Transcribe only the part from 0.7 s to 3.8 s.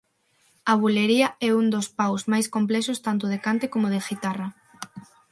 A bulería é un dos paus máis complexos tanto de cante